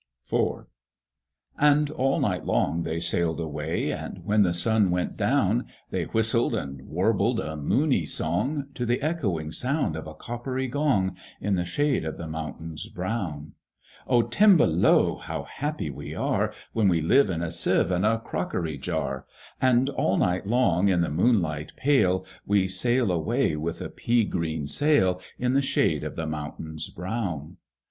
IV. 0.33 0.65
And 1.59 1.91
all 1.91 2.19
night 2.19 2.43
long 2.43 2.81
they 2.81 2.99
sailed 2.99 3.39
away; 3.39 3.91
And 3.91 4.25
when 4.25 4.41
the 4.41 4.51
sun 4.51 4.89
went 4.89 5.15
down, 5.15 5.67
They 5.91 6.05
whistled 6.05 6.55
and 6.55 6.81
warbled 6.87 7.39
a 7.39 7.55
moony 7.55 8.07
song 8.07 8.69
To 8.73 8.87
the 8.87 8.99
echoing 8.99 9.51
sound 9.51 9.95
of 9.95 10.07
a 10.07 10.15
coppery 10.15 10.67
gong, 10.67 11.15
In 11.39 11.53
the 11.53 11.65
shade 11.65 12.03
of 12.03 12.17
the 12.17 12.25
mountains 12.27 12.87
brown. 12.87 13.53
"O 14.07 14.23
Timballo! 14.23 15.19
How 15.19 15.43
happy 15.43 15.91
we 15.91 16.15
are, 16.15 16.51
When 16.73 16.87
we 16.87 16.99
live 17.01 17.29
in 17.29 17.43
a 17.43 17.51
Sieve 17.51 17.91
and 17.91 18.03
a 18.03 18.17
crockery 18.19 18.79
jar, 18.79 19.27
And 19.61 19.87
all 19.87 20.17
night 20.17 20.47
long 20.47 20.89
in 20.89 21.01
the 21.01 21.11
moonlight 21.11 21.73
pale, 21.75 22.25
We 22.43 22.67
sail 22.67 23.11
away 23.11 23.55
with 23.55 23.81
a 23.83 23.89
pea 23.89 24.23
green 24.23 24.65
sail, 24.65 25.21
In 25.37 25.53
the 25.53 25.61
shade 25.61 26.03
of 26.03 26.15
the 26.15 26.25
mountains 26.25 26.89
brown!" 26.89 27.57